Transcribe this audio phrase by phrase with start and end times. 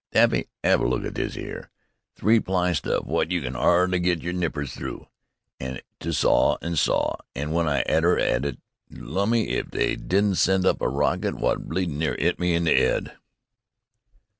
[0.11, 1.69] "Taffy, 'ave a look at this 'ere.
[2.15, 5.05] Three ply stuff wot you can 'ardly get yer nippers through.
[5.59, 8.57] 'Ad to saw an' saw, an' w'en I all but 'ad it,
[8.89, 9.49] lummy!
[9.49, 13.13] if they didn't send up a rocket wot bleedin' near 'it me in the 'ead!"